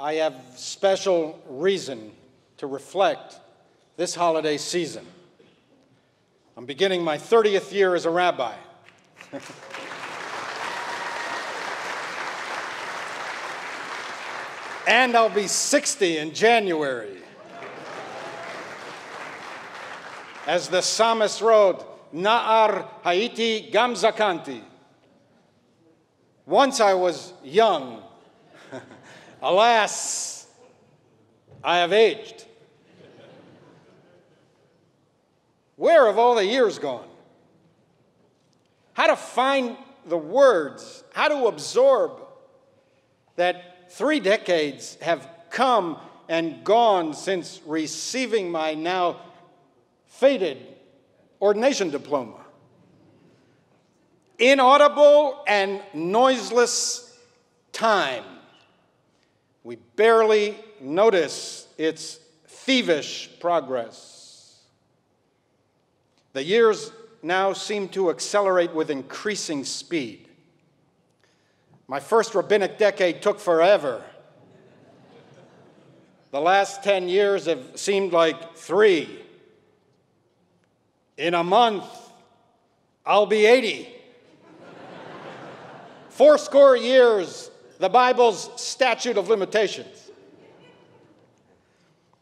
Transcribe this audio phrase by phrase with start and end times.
[0.00, 2.12] I have special reason
[2.58, 3.40] to reflect
[3.96, 5.04] this holiday season.
[6.56, 8.54] I'm beginning my 30th year as a rabbi.
[14.86, 17.18] and I'll be 60 in January.
[20.46, 24.62] As the psalmist wrote, Na'ar Haiti Gamzakanti.
[26.46, 28.04] Once I was young.
[29.40, 30.46] Alas,
[31.62, 32.44] I have aged.
[35.76, 37.06] Where have all the years gone?
[38.94, 42.20] How to find the words, how to absorb
[43.36, 49.20] that three decades have come and gone since receiving my now
[50.06, 50.58] faded
[51.40, 52.44] ordination diploma.
[54.38, 57.16] Inaudible and noiseless
[57.72, 58.24] time.
[59.68, 64.62] We barely notice its thievish progress.
[66.32, 66.90] The years
[67.22, 70.26] now seem to accelerate with increasing speed.
[71.86, 74.02] My first rabbinic decade took forever.
[76.30, 79.22] The last 10 years have seemed like three.
[81.18, 81.84] In a month,
[83.04, 83.86] I'll be 80.
[86.08, 90.10] Four score years, the Bible's statute of limitations.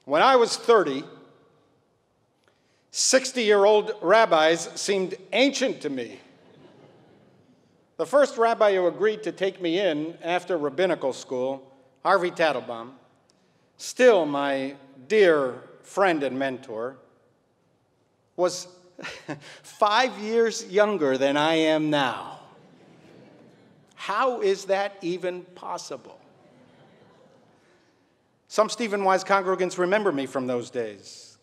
[0.04, 1.02] When I was 30,
[2.90, 6.20] 60 year old rabbis seemed ancient to me.
[7.96, 12.90] The first rabbi who agreed to take me in after rabbinical school, Harvey Tattelbaum,
[13.78, 14.76] still my
[15.08, 16.96] dear friend and mentor,
[18.36, 18.68] was
[19.62, 22.35] five years younger than I am now.
[24.06, 26.20] How is that even possible?
[28.46, 31.38] Some Stephen Wise congregants remember me from those days.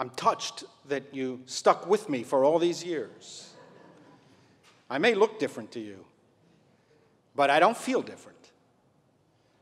[0.00, 3.54] I'm touched that you stuck with me for all these years.
[4.90, 6.04] I may look different to you,
[7.36, 8.50] but I don't feel different.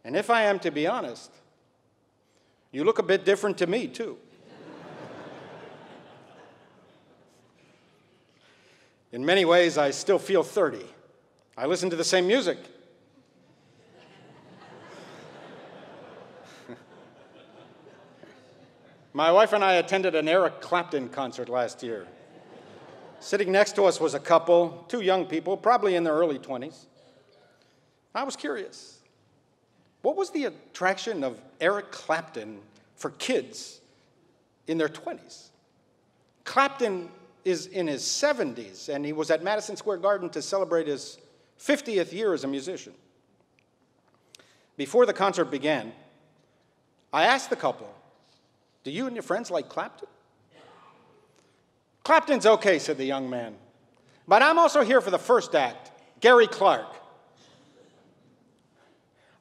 [0.06, 1.30] And if I am to be honest,
[2.72, 4.16] you look a bit different to me, too.
[9.12, 10.93] In many ways, I still feel 30.
[11.56, 12.58] I listen to the same music.
[19.12, 22.08] My wife and I attended an Eric Clapton concert last year.
[23.20, 26.86] Sitting next to us was a couple, two young people, probably in their early 20s.
[28.12, 28.98] I was curious.
[30.02, 32.58] What was the attraction of Eric Clapton
[32.96, 33.80] for kids
[34.66, 35.50] in their 20s?
[36.42, 37.08] Clapton
[37.44, 41.18] is in his 70s, and he was at Madison Square Garden to celebrate his
[41.60, 42.92] 50th year as a musician.
[44.76, 45.92] Before the concert began,
[47.12, 47.92] I asked the couple,
[48.82, 50.08] Do you and your friends like Clapton?
[52.02, 53.54] Clapton's okay, said the young man.
[54.26, 56.86] But I'm also here for the first act, Gary Clark.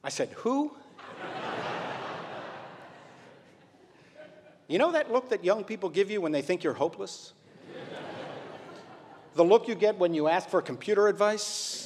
[0.02, 0.72] I said, Who?
[4.68, 7.32] you know that look that young people give you when they think you're hopeless?
[9.34, 11.83] the look you get when you ask for computer advice,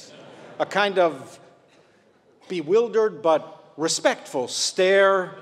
[0.59, 1.39] a kind of
[2.49, 5.35] bewildered but respectful stare,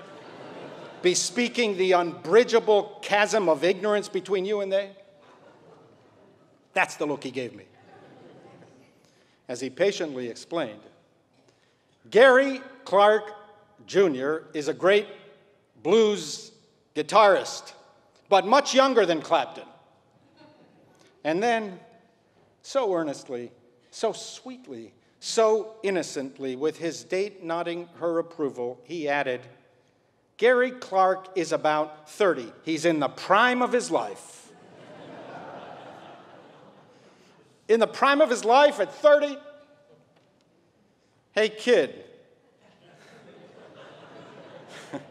[1.01, 4.91] bespeaking the unbridgeable chasm of ignorance between you and they.
[6.73, 7.65] That's the look he gave me.
[9.47, 10.81] As he patiently explained,
[12.11, 13.33] Gary Clark
[13.87, 14.39] Jr.
[14.53, 15.07] is a great
[15.81, 16.51] blues
[16.95, 17.73] guitarist,
[18.29, 19.63] but much younger than Clapton.
[21.23, 21.79] And then
[22.61, 23.51] so earnestly,
[23.89, 29.41] so sweetly, so innocently, with his date nodding her approval, he added,
[30.37, 32.53] Gary Clark is about 30.
[32.63, 34.51] He's in the prime of his life.
[37.67, 39.37] in the prime of his life at 30?
[41.31, 42.03] Hey, kid.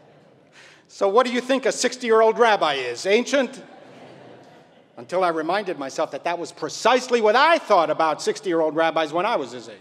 [0.87, 3.05] so, what do you think a 60 year old rabbi is?
[3.05, 3.61] Ancient?
[4.97, 8.75] until I reminded myself that that was precisely what I thought about 60 year old
[8.75, 9.77] rabbis when I was his age.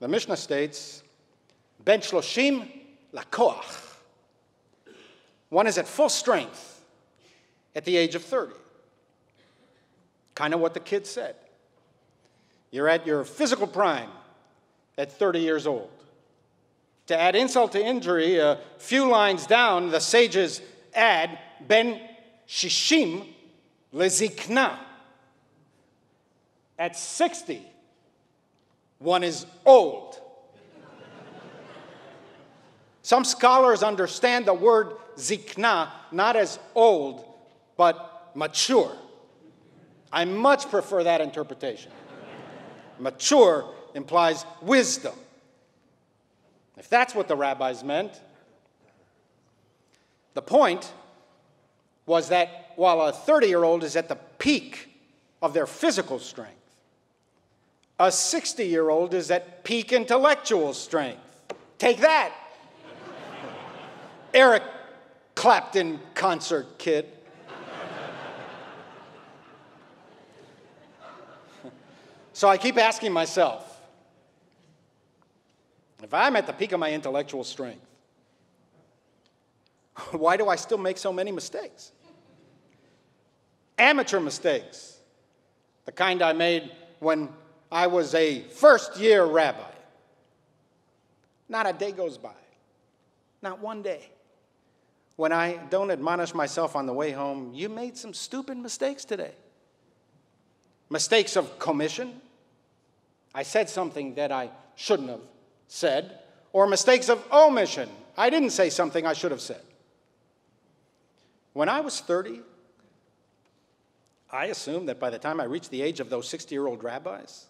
[0.00, 1.02] The Mishnah states,
[1.84, 2.68] Ben Shloshim
[3.12, 3.96] Lakoach.
[5.48, 6.84] One is at full strength
[7.74, 8.52] at the age of 30.
[10.34, 11.34] Kind of what the kid said.
[12.70, 14.10] You're at your physical prime
[14.96, 15.90] at 30 years old.
[17.06, 20.60] To add insult to injury, a few lines down, the sages
[20.94, 22.00] add Ben
[22.46, 23.26] Shishim
[23.94, 24.78] lezikna.
[26.78, 27.66] At 60,
[28.98, 30.20] one is old.
[33.02, 37.24] Some scholars understand the word zikna not as old,
[37.76, 38.92] but mature.
[40.12, 41.92] I much prefer that interpretation.
[42.98, 45.14] mature implies wisdom.
[46.76, 48.20] If that's what the rabbis meant,
[50.34, 50.92] the point
[52.06, 54.88] was that while a 30 year old is at the peak
[55.42, 56.57] of their physical strength,
[57.98, 61.20] a 60 year old is at peak intellectual strength.
[61.78, 62.32] Take that,
[64.34, 64.62] Eric
[65.34, 67.06] Clapton concert kid.
[72.32, 73.68] so I keep asking myself
[76.02, 77.84] if I'm at the peak of my intellectual strength,
[80.12, 81.92] why do I still make so many mistakes?
[83.76, 84.98] Amateur mistakes,
[85.84, 87.28] the kind I made when
[87.70, 89.70] I was a first year rabbi.
[91.48, 92.30] Not a day goes by,
[93.42, 94.10] not one day,
[95.18, 99.32] when I don't admonish myself on the way home, you made some stupid mistakes today.
[100.90, 102.20] Mistakes of commission.
[103.34, 105.22] I said something that I shouldn't have
[105.66, 106.20] said,
[106.52, 107.88] or mistakes of omission.
[108.16, 109.60] I didn't say something I should have said.
[111.52, 112.40] When I was 30,
[114.30, 116.84] I assumed that by the time I reached the age of those 60 year old
[116.84, 117.46] rabbis,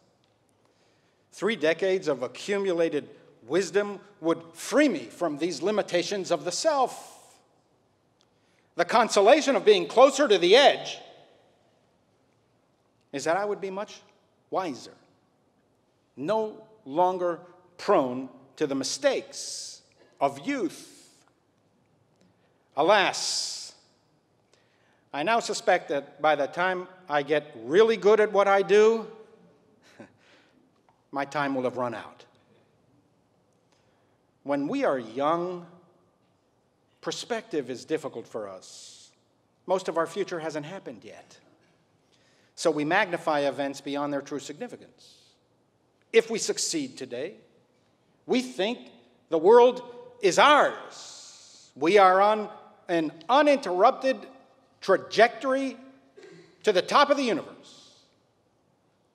[1.33, 3.09] three decades of accumulated
[3.47, 7.15] wisdom would free me from these limitations of the self.
[8.77, 10.99] The consolation of being closer to the edge
[13.13, 14.01] is that I would be much
[14.51, 14.93] wiser,
[16.17, 17.41] no longer
[17.77, 19.83] prone to the mistakes
[20.21, 20.95] of youth.
[22.77, 23.75] Alas,
[25.13, 29.07] I now suspect that by the time I get really good at what I do,
[31.11, 32.25] my time will have run out.
[34.43, 35.67] When we are young,
[37.01, 39.11] perspective is difficult for us.
[39.67, 41.39] Most of our future hasn't happened yet.
[42.55, 45.15] So we magnify events beyond their true significance.
[46.13, 47.35] If we succeed today,
[48.27, 48.79] we think
[49.29, 49.83] the world
[50.23, 51.71] is ours.
[51.77, 52.49] We are on
[52.89, 54.17] an uninterrupted
[54.81, 55.77] trajectory
[56.63, 57.95] to the top of the universe.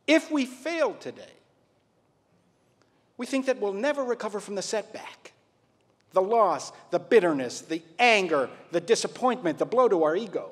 [0.08, 1.34] If we fail today,
[3.18, 5.34] we think that we'll never recover from the setback,
[6.14, 10.52] the loss, the bitterness, the anger, the disappointment, the blow to our ego.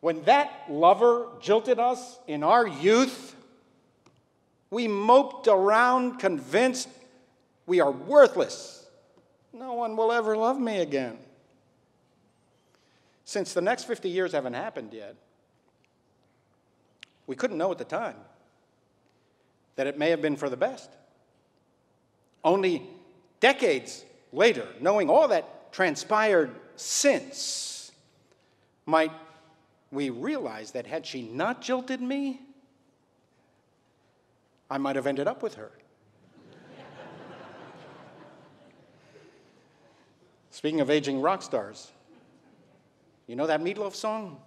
[0.00, 3.34] When that lover jilted us in our youth,
[4.70, 6.88] we moped around convinced
[7.66, 8.84] we are worthless.
[9.52, 11.18] No one will ever love me again.
[13.24, 15.16] Since the next 50 years haven't happened yet,
[17.26, 18.14] we couldn't know at the time
[19.76, 20.90] that it may have been for the best.
[22.42, 22.82] Only
[23.40, 27.92] decades later, knowing all that transpired since,
[28.86, 29.12] might
[29.90, 32.40] we realize that had she not jilted me,
[34.70, 35.70] I might have ended up with her.
[40.50, 41.92] Speaking of aging rock stars,
[43.26, 44.40] you know that Meatloaf song?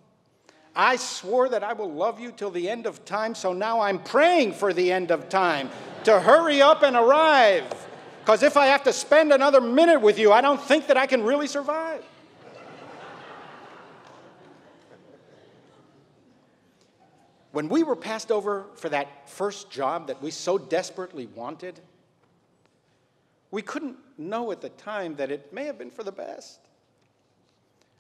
[0.76, 4.00] I swore that I will love you till the end of time, so now I'm
[4.00, 5.70] praying for the end of time
[6.06, 7.66] to hurry up and arrive.
[8.22, 11.08] Because if I have to spend another minute with you, I don't think that I
[11.08, 12.04] can really survive.
[17.52, 21.80] When we were passed over for that first job that we so desperately wanted,
[23.52, 26.60] we couldn't know at the time that it may have been for the best.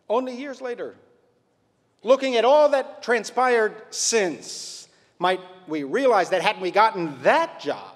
[0.08, 0.96] Only years later,
[2.03, 4.88] looking at all that transpired since,
[5.18, 7.96] might we realize that hadn't we gotten that job,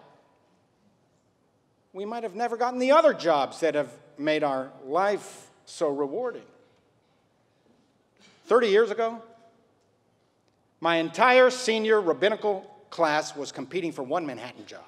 [1.94, 6.44] we might have never gotten the other jobs that have made our life so rewarding.
[8.46, 9.22] 30 years ago,
[10.82, 14.82] my entire senior rabbinical class was competing for one Manhattan job.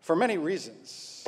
[0.00, 1.26] For many reasons.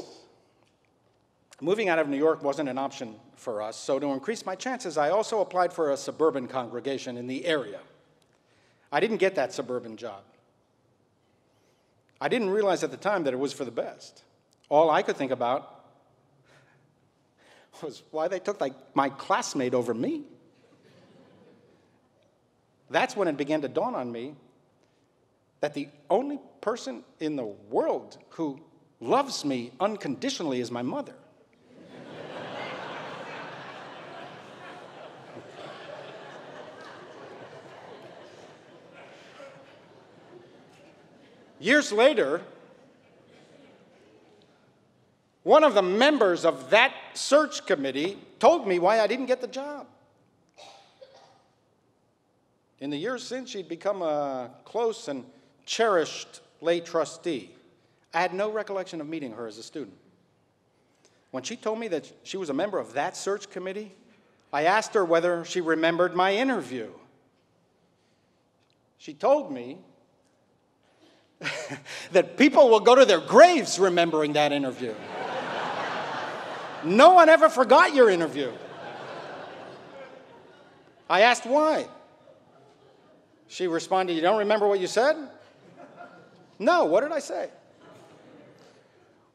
[1.60, 4.98] Moving out of New York wasn't an option for us, so to increase my chances,
[4.98, 7.80] I also applied for a suburban congregation in the area.
[8.90, 10.22] I didn't get that suburban job.
[12.20, 14.24] I didn't realize at the time that it was for the best.
[14.68, 15.84] All I could think about
[17.82, 20.24] was why they took like my classmate over me.
[22.90, 24.34] That's when it began to dawn on me
[25.60, 28.60] that the only person in the world who
[29.00, 31.14] loves me unconditionally is my mother.
[41.60, 42.40] Years later,
[45.42, 49.48] one of the members of that search committee told me why I didn't get the
[49.48, 49.86] job.
[52.80, 55.24] In the years since, she'd become a close and
[55.66, 57.50] cherished lay trustee.
[58.14, 59.96] I had no recollection of meeting her as a student.
[61.32, 63.92] When she told me that she was a member of that search committee,
[64.52, 66.90] I asked her whether she remembered my interview.
[68.96, 69.78] She told me
[72.12, 74.94] that people will go to their graves remembering that interview.
[76.84, 78.52] no one ever forgot your interview.
[81.08, 81.86] I asked why.
[83.46, 85.16] She responded, You don't remember what you said?
[86.58, 87.50] No, what did I say?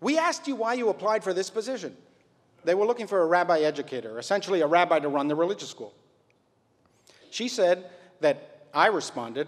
[0.02, 1.96] We asked you why you applied for this position.
[2.66, 5.94] They were looking for a rabbi educator, essentially a rabbi to run the religious school.
[7.32, 9.48] She said that I responded,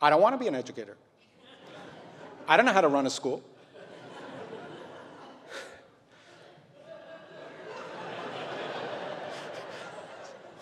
[0.00, 0.96] I don't want to be an educator.
[2.46, 3.42] I don't know how to run a school.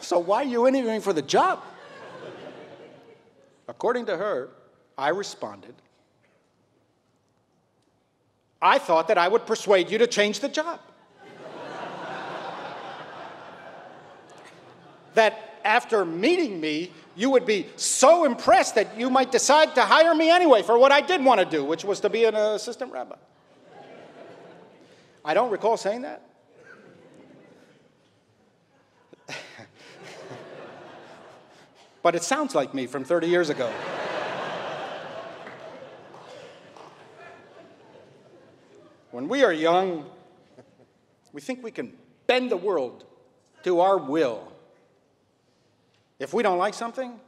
[0.00, 1.62] so why are you interviewing for the job?
[3.68, 4.50] According to her,
[4.98, 5.74] I responded,
[8.60, 10.80] I thought that I would persuade you to change the job.
[15.14, 20.14] that after meeting me, you would be so impressed that you might decide to hire
[20.14, 22.92] me anyway for what I did want to do, which was to be an assistant
[22.92, 23.16] rabbi.
[25.25, 26.23] I don't recall saying that.
[32.02, 33.71] but it sounds like me from 30 years ago.
[39.12, 40.07] when we are young,
[41.33, 41.92] we think we can
[42.26, 43.04] bend the world
[43.62, 44.51] to our will.
[46.22, 47.18] If we don't like something,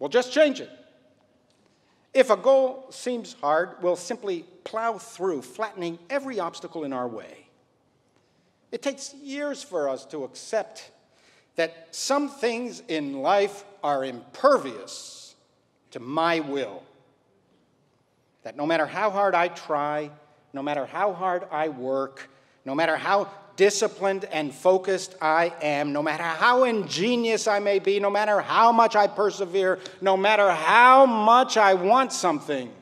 [0.00, 0.70] we'll just change it.
[2.12, 7.46] If a goal seems hard, we'll simply plow through, flattening every obstacle in our way.
[8.72, 10.90] It takes years for us to accept
[11.54, 15.36] that some things in life are impervious
[15.92, 16.82] to my will.
[18.42, 20.10] That no matter how hard I try,
[20.52, 22.28] no matter how hard I work,
[22.64, 27.98] no matter how disciplined and focused I am, no matter how ingenious I may be,
[27.98, 32.72] no matter how much I persevere, no matter how much I want something,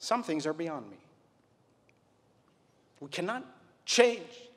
[0.00, 0.96] some things are beyond me.
[3.00, 3.44] We cannot
[3.86, 4.50] change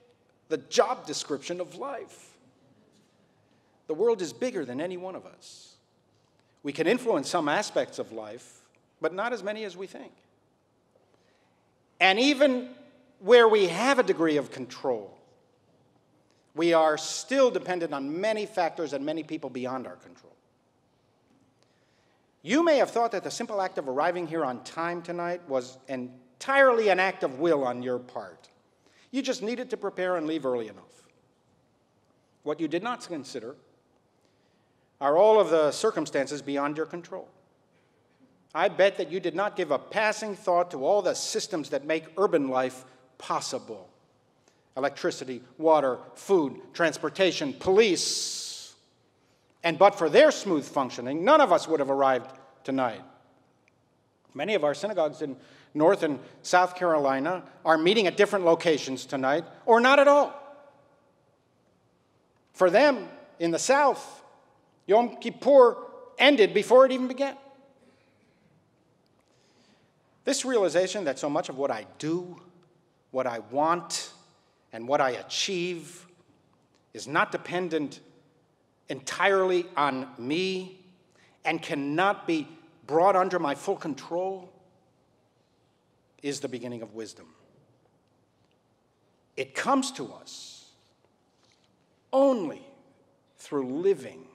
[0.50, 2.34] the job description of life.
[3.86, 5.76] The world is bigger than any one of us.
[6.64, 8.62] We can influence some aspects of life,
[9.00, 10.12] but not as many as we think.
[12.00, 12.70] And even
[13.20, 15.18] where we have a degree of control,
[16.56, 20.34] we are still dependent on many factors and many people beyond our control.
[22.42, 25.78] You may have thought that the simple act of arriving here on time tonight was
[25.88, 28.50] entirely an act of will on your part.
[29.12, 30.84] You just needed to prepare and leave early enough.
[32.44, 33.56] What you did not consider
[35.02, 37.28] are all of the circumstances beyond your control.
[38.56, 41.86] I bet that you did not give a passing thought to all the systems that
[41.86, 42.86] make urban life
[43.18, 43.90] possible
[44.78, 48.76] electricity, water, food, transportation, police.
[49.64, 52.32] And but for their smooth functioning, none of us would have arrived
[52.64, 53.02] tonight.
[54.36, 55.36] Many of our synagogues in
[55.74, 60.34] North and South Carolina are meeting at different locations tonight, or not at all.
[62.54, 63.08] For them,
[63.40, 64.24] in the South,
[64.86, 65.78] Yom Kippur
[66.20, 67.36] ended before it even began.
[70.24, 72.40] This realization that so much of what I do
[73.12, 74.12] what I want
[74.74, 76.06] and what I achieve
[76.94, 78.00] is not dependent
[78.90, 80.80] entirely on me
[81.46, 82.48] and cannot be
[82.86, 84.50] brought under my full control
[86.24, 87.28] is the beginning of wisdom.
[89.36, 90.72] It comes to us
[92.12, 92.66] only
[93.38, 94.26] through living.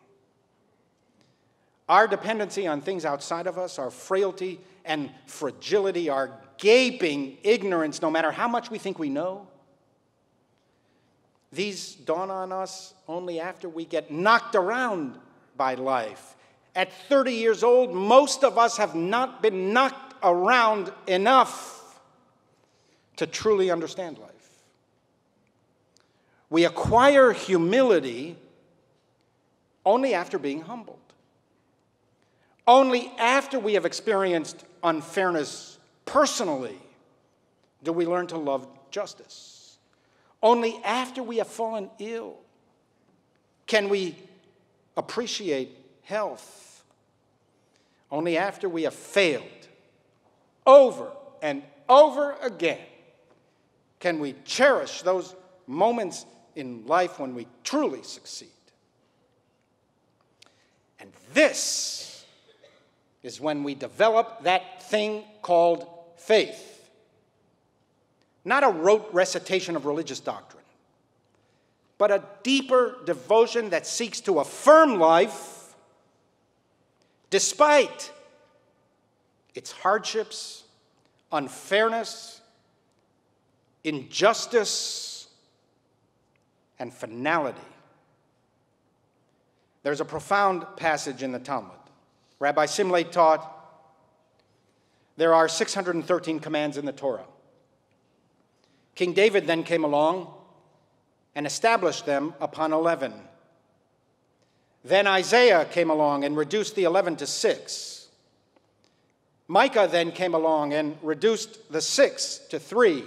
[1.88, 8.08] Our dependency on things outside of us, our frailty and fragility, our gaping ignorance, no
[8.08, 9.48] matter how much we think we know.
[11.52, 15.18] These dawn on us only after we get knocked around
[15.56, 16.36] by life.
[16.76, 22.00] At 30 years old, most of us have not been knocked around enough
[23.16, 24.30] to truly understand life.
[26.48, 28.36] We acquire humility
[29.84, 30.98] only after being humbled.
[32.68, 35.71] Only after we have experienced unfairness
[36.04, 36.78] personally
[37.82, 39.78] do we learn to love justice.
[40.42, 42.36] Only after we have fallen ill
[43.66, 44.16] can we
[44.96, 46.84] appreciate health.
[48.10, 49.44] Only after we have failed
[50.66, 52.78] over and over again
[53.98, 55.34] can we cherish those
[55.66, 58.48] moments in life when we truly succeed.
[61.00, 62.24] And this
[63.22, 65.86] is when we develop that thing called
[66.22, 66.90] faith.
[68.44, 70.64] Not a rote recitation of religious doctrine,
[71.98, 75.74] but a deeper devotion that seeks to affirm life
[77.30, 78.12] despite
[79.54, 80.64] its hardships,
[81.30, 82.40] unfairness,
[83.84, 85.28] injustice,
[86.78, 87.58] and finality.
[89.82, 91.70] There's a profound passage in the Talmud.
[92.38, 93.61] Rabbi Simlai taught
[95.16, 97.24] there are 613 commands in the Torah.
[98.94, 100.32] King David then came along
[101.34, 103.12] and established them upon 11.
[104.84, 108.08] Then Isaiah came along and reduced the 11 to 6.
[109.48, 113.04] Micah then came along and reduced the 6 to 3.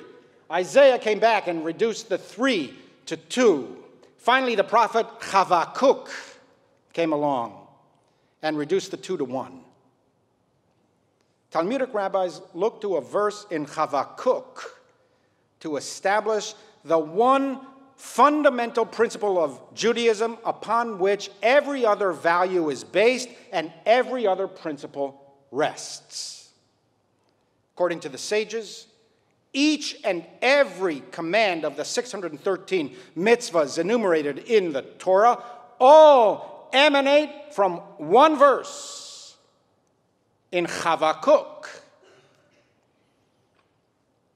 [0.51, 2.73] Isaiah came back and reduced the 3
[3.07, 3.77] to 2.
[4.17, 6.09] Finally, the prophet Habakkuk
[6.93, 7.67] came along
[8.41, 9.64] and reduced the 2 to 1.
[11.55, 14.81] Talmudic rabbis look to a verse in Habakkuk
[15.61, 17.61] to establish the one
[17.95, 25.33] fundamental principle of Judaism upon which every other value is based and every other principle
[25.49, 26.49] rests.
[27.73, 28.87] According to the sages,
[29.53, 35.41] each and every command of the 613 mitzvahs enumerated in the Torah
[35.79, 39.14] all emanate from one verse
[40.55, 41.69] in Habakkuk.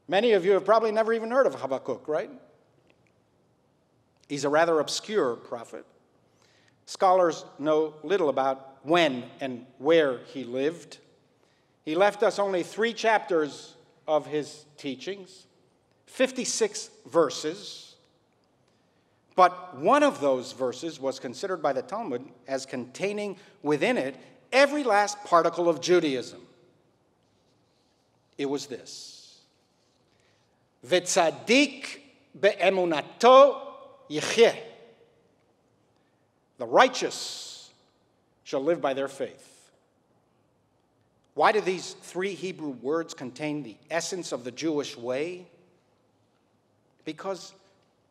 [0.09, 2.29] Many of you have probably never even heard of Habakkuk, right?
[4.27, 5.85] He's a rather obscure prophet.
[6.85, 10.97] Scholars know little about when and where he lived.
[11.85, 15.45] He left us only three chapters of his teachings,
[16.07, 17.95] 56 verses,
[19.37, 24.17] but one of those verses was considered by the Talmud as containing within it
[24.51, 26.41] every last particle of Judaism.
[28.37, 29.39] It was this
[30.85, 31.99] Vitzadik
[32.39, 33.61] be'emunato
[34.09, 34.55] yichyeh.
[36.57, 37.69] The righteous
[38.43, 39.45] shall live by their faith.
[41.35, 45.45] Why do these three Hebrew words contain the essence of the Jewish way?
[47.05, 47.53] Because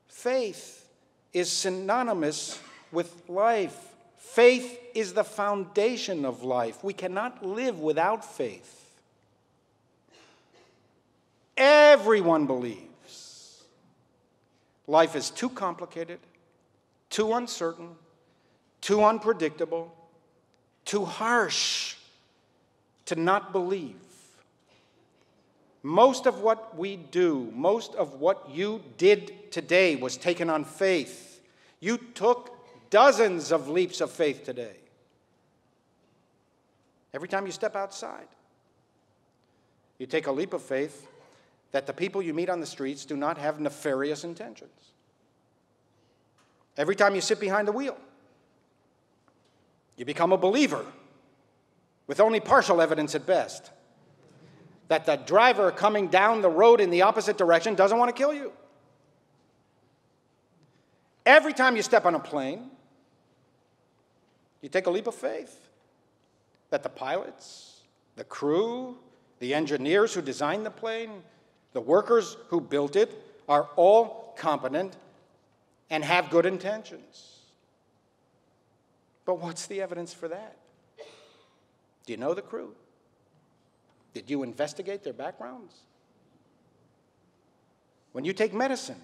[0.09, 0.89] faith
[1.33, 2.59] is synonymous
[2.91, 3.88] with life.
[4.33, 6.85] Faith is the foundation of life.
[6.85, 8.75] We cannot live without faith.
[11.57, 13.65] Everyone believes
[14.87, 16.21] life is too complicated,
[17.11, 17.97] too uncertain,
[18.81, 19.95] too unpredictable,
[20.85, 21.97] too harsh
[23.07, 23.97] to not believe.
[25.83, 31.41] Most of what we do, most of what you did today was taken on faith.
[31.81, 32.58] You took
[32.91, 34.77] dozens of leaps of faith today.
[37.15, 38.29] Every time you step outside,
[39.99, 41.07] you take a leap of faith
[41.73, 44.93] that the people you meet on the streets do not have nefarious intentions.
[46.77, 47.99] Every time you sit behind the wheel,
[49.97, 50.85] you become a believer
[52.07, 53.71] with only partial evidence at best
[54.87, 58.33] that the driver coming down the road in the opposite direction doesn't want to kill
[58.33, 58.53] you.
[61.27, 62.71] Every time you step on a plane,
[64.63, 65.69] you take a leap of faith
[66.71, 67.83] that the pilots,
[68.17, 68.97] the crew,
[69.39, 71.23] the engineers who designed the plane,
[71.73, 73.13] the workers who built it
[73.49, 74.97] are all competent
[75.91, 77.39] and have good intentions.
[79.25, 80.57] But what's the evidence for that?
[82.07, 82.75] Do you know the crew?
[84.15, 85.75] Did you investigate their backgrounds?
[88.13, 89.01] When you take medicine,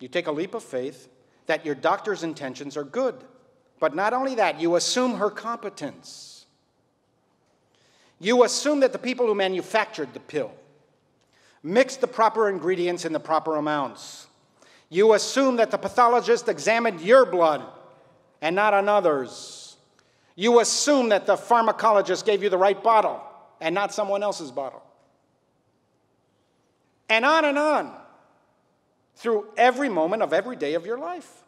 [0.00, 1.08] you take a leap of faith
[1.46, 3.22] that your doctor's intentions are good.
[3.80, 6.46] But not only that, you assume her competence.
[8.20, 10.52] You assume that the people who manufactured the pill
[11.62, 14.26] mixed the proper ingredients in the proper amounts.
[14.90, 17.62] You assume that the pathologist examined your blood
[18.42, 19.76] and not another's.
[20.36, 23.22] You assume that the pharmacologist gave you the right bottle
[23.60, 24.82] and not someone else's bottle.
[27.08, 27.94] And on and on
[29.16, 31.44] through every moment of every day of your life.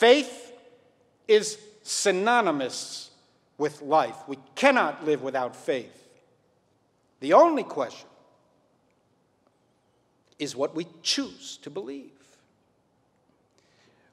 [0.00, 0.54] Faith
[1.28, 3.10] is synonymous
[3.58, 4.16] with life.
[4.26, 6.08] We cannot live without faith.
[7.20, 8.08] The only question
[10.38, 12.10] is what we choose to believe.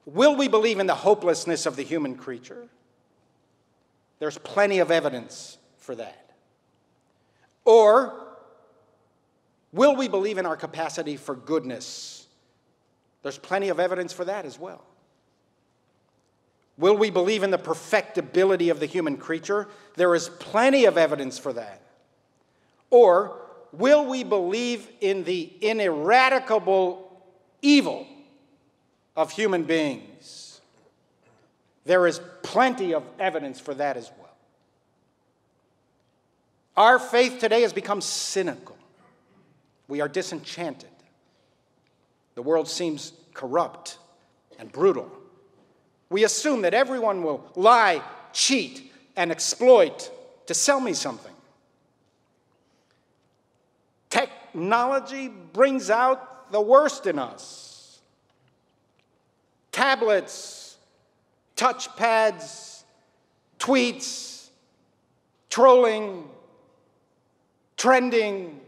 [0.04, 2.68] Will we believe in the hopelessness of the human creature?
[4.18, 6.34] There's plenty of evidence for that.
[7.64, 8.28] Or
[9.72, 12.26] Will we believe in our capacity for goodness?
[13.22, 14.82] There's plenty of evidence for that as well.
[16.78, 19.66] Will we believe in the perfectibility of the human creature?
[19.96, 21.82] There is plenty of evidence for that.
[22.90, 23.36] Or
[23.72, 27.20] will we believe in the ineradicable
[27.60, 28.06] evil
[29.16, 30.60] of human beings?
[31.84, 34.28] There is plenty of evidence for that as well.
[36.76, 38.76] Our faith today has become cynical.
[39.88, 40.90] We are disenchanted.
[42.36, 43.98] The world seems corrupt
[44.60, 45.10] and brutal.
[46.10, 50.10] We assume that everyone will lie, cheat, and exploit
[50.46, 51.32] to sell me something.
[54.08, 58.00] Technology brings out the worst in us.
[59.70, 60.76] Tablets,
[61.56, 62.84] touchpads,
[63.58, 64.48] tweets,
[65.50, 66.24] trolling,
[67.76, 68.60] trending,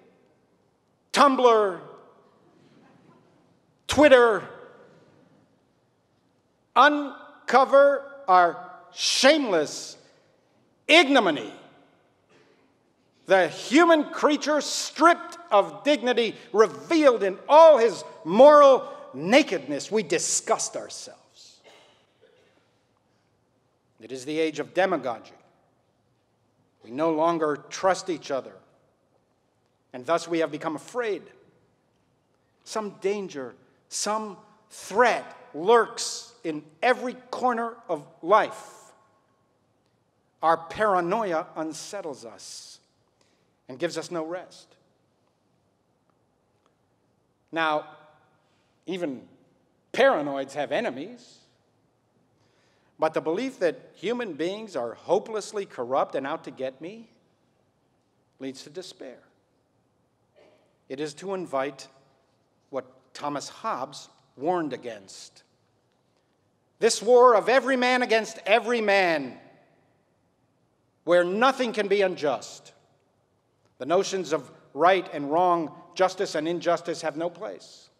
[1.12, 1.80] Tumblr,
[3.88, 4.44] Twitter,
[7.50, 8.56] uncover our
[8.92, 9.96] shameless
[10.86, 11.52] ignominy.
[13.26, 21.58] The human creature stripped of dignity, revealed in all his moral nakedness, we disgust ourselves.
[24.00, 25.32] It is the age of demagogy.
[26.84, 28.54] We no longer trust each other,
[29.92, 31.22] and thus we have become afraid.
[32.64, 33.54] Some danger,
[33.88, 34.36] some
[34.70, 38.92] threat lurks in every corner of life.
[40.42, 42.78] Our paranoia unsettles us
[43.68, 44.76] and gives us no rest.
[47.52, 47.84] Now,
[48.86, 49.22] even
[49.92, 51.38] paranoids have enemies,
[52.98, 57.10] but the belief that human beings are hopelessly corrupt and out to get me
[58.38, 59.18] leads to despair.
[60.88, 61.88] It is to invite
[62.70, 65.44] what Thomas Hobbes warned against
[66.80, 69.38] this war of every man against every man,
[71.04, 72.72] where nothing can be unjust.
[73.78, 77.90] The notions of right and wrong, justice and injustice have no place.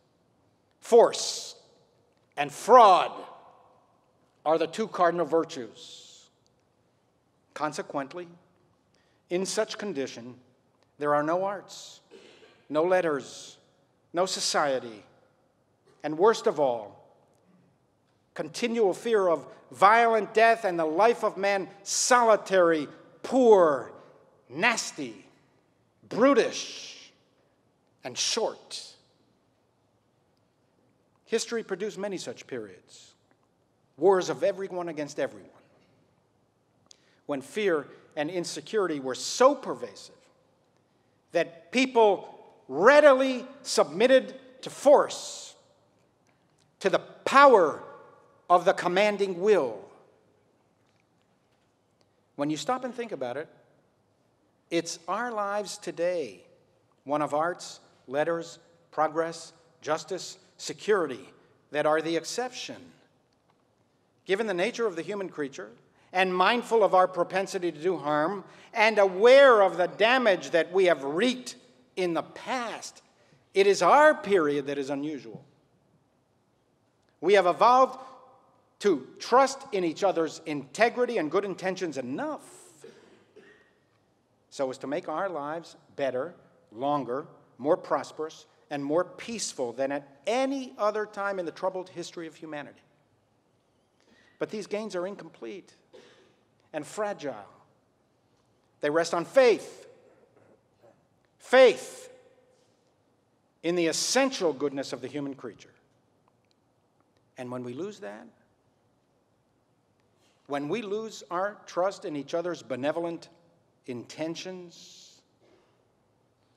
[0.81, 1.55] Force
[2.37, 3.13] and fraud
[4.45, 6.29] are the two cardinal virtues.
[7.53, 8.29] Consequently,
[9.29, 10.35] in such condition,
[10.99, 12.01] there are no arts,
[12.71, 13.59] no letters,
[14.15, 15.05] no society,
[16.03, 17.00] and worst of all,
[18.41, 22.89] continual fear of violent death and the life of man solitary,
[23.23, 23.93] poor,
[24.49, 25.27] nasty,
[26.09, 27.13] brutish,
[28.03, 28.83] and short.
[31.27, 33.13] History produced many such periods
[33.99, 35.51] wars of everyone against everyone.
[37.27, 40.15] When fear and insecurity were so pervasive
[41.33, 42.35] that people
[42.69, 45.55] readily submitted to force,
[46.79, 47.83] to the power
[48.51, 49.79] of the commanding will.
[52.35, 53.49] When you stop and think about it,
[54.71, 56.41] it's our lives today,
[57.05, 58.59] one of arts, letters,
[58.91, 61.29] progress, justice, security,
[61.71, 62.77] that are the exception.
[64.27, 65.71] Given the nature of the human creature,
[66.13, 68.43] and mindful of our propensity to do harm,
[68.75, 71.55] and aware of the damage that we have wreaked
[71.95, 73.03] in the past,
[73.55, 75.45] it is our period that is unusual.
[77.21, 77.99] We have evolved
[78.81, 82.43] to trust in each other's integrity and good intentions enough
[84.49, 86.35] so as to make our lives better,
[86.73, 87.27] longer,
[87.59, 92.35] more prosperous, and more peaceful than at any other time in the troubled history of
[92.35, 92.81] humanity.
[94.39, 95.75] But these gains are incomplete
[96.73, 97.35] and fragile.
[98.81, 99.87] They rest on faith.
[101.39, 102.11] Faith
[103.63, 105.75] in the essential goodness of the human creature.
[107.37, 108.27] And when we lose that,
[110.51, 113.29] when we lose our trust in each other's benevolent
[113.87, 115.21] intentions,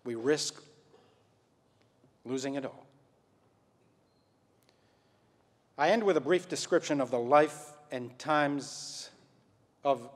[0.04, 0.62] we risk
[2.26, 2.88] losing it all.
[5.78, 9.12] I end with a brief description of the life and times
[9.84, 10.10] of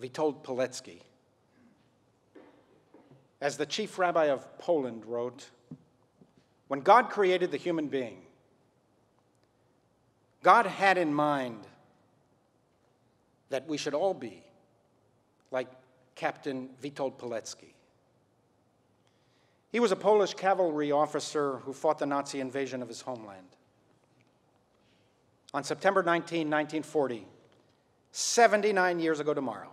[0.00, 1.00] Witold Pilecki.
[3.40, 5.50] As the chief rabbi of Poland wrote,
[6.68, 8.22] when God created the human being,
[10.42, 11.66] God had in mind
[13.54, 14.42] that we should all be
[15.52, 15.68] like
[16.16, 17.72] Captain Witold Pilecki.
[19.70, 23.46] He was a Polish cavalry officer who fought the Nazi invasion of his homeland.
[25.52, 27.28] On September 19, 1940,
[28.10, 29.70] 79 years ago tomorrow,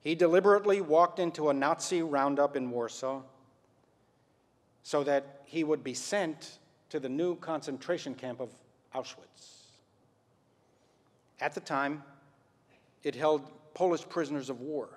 [0.00, 3.22] he deliberately walked into a Nazi roundup in Warsaw,
[4.82, 6.58] so that he would be sent
[6.90, 8.50] to the new concentration camp of
[8.92, 9.57] Auschwitz.
[11.40, 12.02] At the time,
[13.02, 14.88] it held Polish prisoners of war.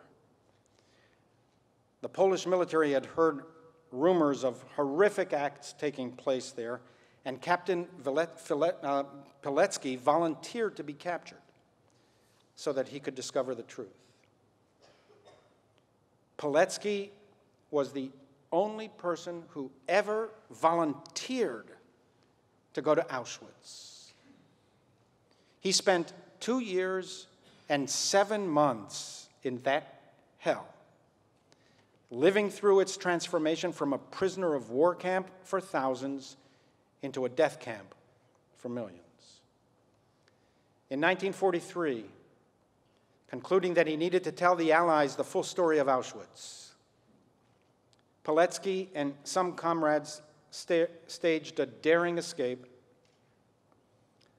[2.02, 3.44] The Polish military had heard
[3.92, 6.82] rumors of horrific acts taking place there,
[7.26, 9.04] and Captain uh,
[9.44, 11.38] Pilecki volunteered to be captured
[12.56, 13.90] so that he could discover the truth.
[16.38, 17.10] Pilecki
[17.70, 18.10] was the
[18.52, 21.68] only person who ever volunteered
[22.74, 24.12] to go to Auschwitz.
[25.60, 27.28] He spent two years
[27.70, 30.02] and seven months in that
[30.40, 30.68] hell,
[32.10, 36.36] living through its transformation from a prisoner of war camp for thousands
[37.02, 37.96] into a death camp
[38.58, 38.98] for millions.
[40.90, 42.04] In 1943,
[43.30, 46.72] concluding that he needed to tell the Allies the full story of Auschwitz,
[48.26, 52.66] Pilecki and some comrades sta- staged a daring escape,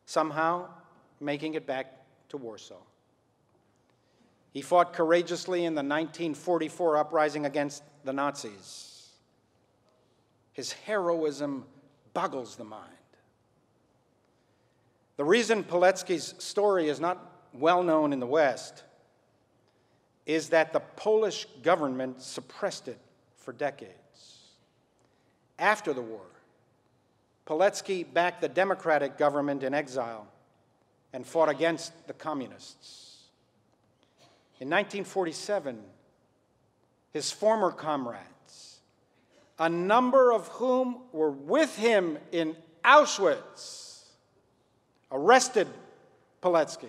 [0.05, 0.69] somehow
[1.23, 1.95] making it back
[2.29, 2.83] to Warsaw.
[4.53, 9.09] He fought courageously in the 1944 uprising against the Nazis.
[10.53, 11.65] His heroism
[12.13, 12.91] boggles the mind.
[15.17, 18.83] The reason Pilecki's story is not well known in the West
[20.27, 22.99] is that the Polish government suppressed it
[23.37, 23.93] for decades.
[25.59, 26.27] After the war,
[27.47, 30.27] Pilecki backed the democratic government in exile
[31.13, 33.25] and fought against the communists.
[34.61, 35.79] In 1947,
[37.13, 38.81] his former comrades,
[39.59, 44.05] a number of whom were with him in Auschwitz,
[45.11, 45.69] arrested
[46.43, 46.89] Pilecki,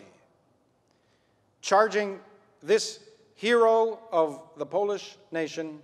[1.61, 2.19] charging
[2.61, 2.99] this
[3.35, 5.79] hero of the Polish nation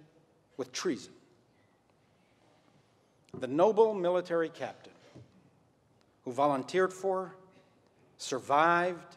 [0.57, 1.13] with treason.
[3.37, 4.93] The noble military captain
[6.23, 7.35] who volunteered for,
[8.19, 9.15] survived,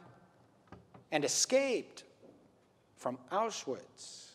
[1.10, 2.04] and escaped
[2.96, 4.28] from Auschwitz,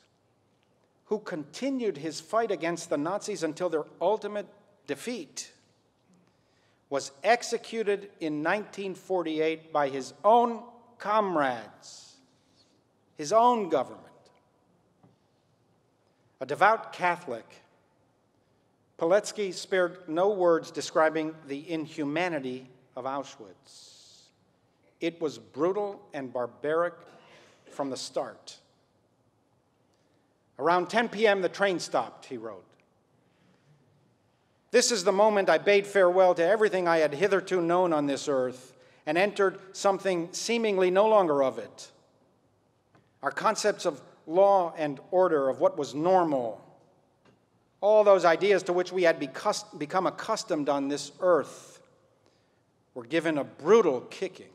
[1.05, 4.45] who continued his fight against the Nazis until their ultimate
[4.85, 5.51] defeat,
[6.89, 10.61] was executed in 1948 by his own
[10.99, 12.17] comrades,
[13.15, 14.03] his own government.
[16.39, 17.45] A devout Catholic,
[18.99, 23.96] Pilecki spared no words describing the inhumanity of Auschwitz.
[24.99, 26.93] It was brutal and barbaric
[27.69, 28.57] from the start.
[30.59, 32.65] Around 10 p.m., the train stopped, he wrote.
[34.71, 38.27] This is the moment I bade farewell to everything I had hitherto known on this
[38.27, 38.73] earth
[39.05, 41.91] and entered something seemingly no longer of it.
[43.23, 46.61] Our concepts of law and order, of what was normal,
[47.79, 51.79] all those ideas to which we had become accustomed on this earth,
[52.93, 54.49] were given a brutal kicking.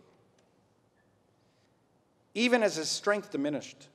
[2.35, 3.89] Even as his strength diminished,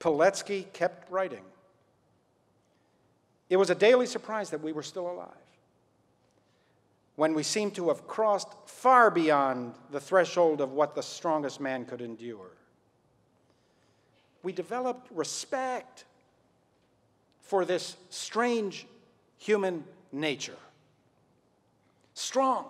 [0.00, 1.44] Pilecki kept writing.
[3.48, 5.28] It was a daily surprise that we were still alive.
[7.16, 11.84] When we seemed to have crossed far beyond the threshold of what the strongest man
[11.84, 12.50] could endure,
[14.42, 16.04] we developed respect
[17.40, 18.86] for this strange
[19.38, 20.58] human nature.
[22.14, 22.66] Strong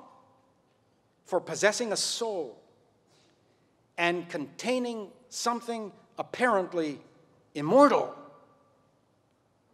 [1.24, 2.59] for possessing a soul
[3.98, 7.00] and containing something apparently
[7.54, 8.14] immortal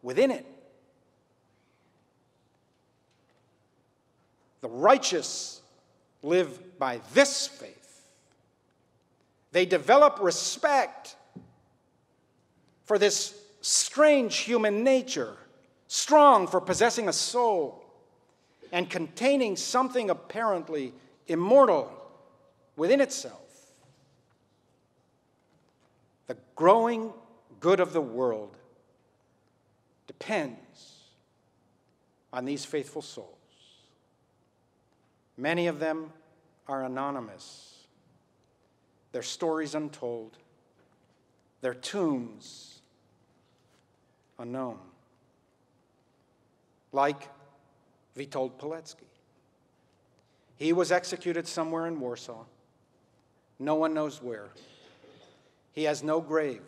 [0.03, 0.47] within it.
[4.63, 5.61] The righteous
[6.23, 8.07] live by this faith.
[9.53, 11.17] They develop respect
[12.87, 15.37] for this strange human nature,
[15.87, 17.85] strong for possessing a soul,
[18.73, 20.95] and containing something apparently
[21.29, 21.93] immortal
[22.77, 23.44] within itself.
[26.27, 27.13] The growing
[27.61, 28.57] good of the world
[30.07, 31.03] depends
[32.33, 33.29] on these faithful souls.
[35.37, 36.13] Many of them
[36.69, 37.87] are anonymous,
[39.13, 40.39] their stories untold,
[41.61, 42.81] their tombs
[44.39, 44.79] unknown.
[46.93, 47.29] Like
[48.17, 49.07] Witold Pilecki.
[50.57, 52.45] He was executed somewhere in Warsaw.
[53.59, 54.51] No one knows where.
[55.75, 56.63] He has no grave,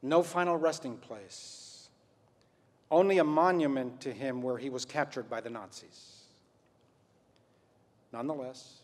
[0.00, 1.90] no final resting place,
[2.90, 6.24] only a monument to him where he was captured by the Nazis.
[8.10, 8.80] Nonetheless,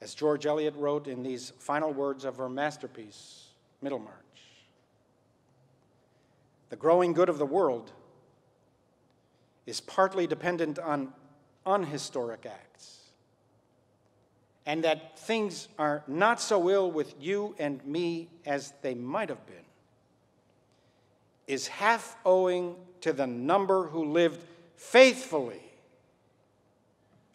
[0.00, 3.46] as George Eliot wrote in these final words of her masterpiece,
[3.80, 4.12] Middlemarch,
[6.68, 7.92] the growing good of the world
[9.66, 11.12] is partly dependent on
[11.64, 13.03] unhistoric acts,
[14.66, 19.44] and that things are not so ill with you and me as they might have
[19.46, 19.56] been,
[21.46, 24.40] is half owing to the number who lived
[24.76, 25.60] faithfully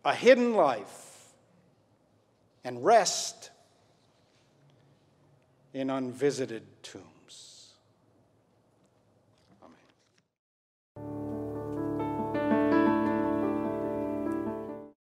[0.04, 1.34] a hidden life
[2.64, 3.52] and rest
[5.74, 6.64] in unvisited.